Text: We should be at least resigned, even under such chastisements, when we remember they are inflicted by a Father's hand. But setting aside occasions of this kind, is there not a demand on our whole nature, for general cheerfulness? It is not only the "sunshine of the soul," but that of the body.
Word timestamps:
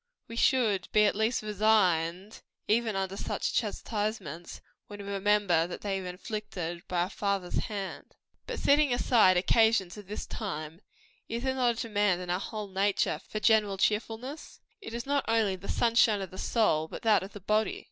We 0.27 0.35
should 0.35 0.87
be 0.91 1.05
at 1.05 1.13
least 1.13 1.43
resigned, 1.43 2.41
even 2.67 2.95
under 2.95 3.15
such 3.15 3.53
chastisements, 3.53 4.59
when 4.87 5.05
we 5.05 5.11
remember 5.13 5.67
they 5.67 5.99
are 5.99 6.05
inflicted 6.07 6.81
by 6.87 7.03
a 7.03 7.09
Father's 7.11 7.65
hand. 7.67 8.15
But 8.47 8.57
setting 8.57 8.91
aside 8.91 9.37
occasions 9.37 9.97
of 9.97 10.07
this 10.07 10.25
kind, 10.25 10.81
is 11.29 11.43
there 11.43 11.53
not 11.53 11.77
a 11.77 11.81
demand 11.83 12.19
on 12.23 12.31
our 12.31 12.39
whole 12.39 12.69
nature, 12.69 13.21
for 13.29 13.39
general 13.39 13.77
cheerfulness? 13.77 14.59
It 14.81 14.95
is 14.95 15.05
not 15.05 15.23
only 15.27 15.55
the 15.55 15.69
"sunshine 15.69 16.23
of 16.23 16.31
the 16.31 16.39
soul," 16.39 16.87
but 16.87 17.03
that 17.03 17.21
of 17.21 17.33
the 17.33 17.39
body. 17.39 17.79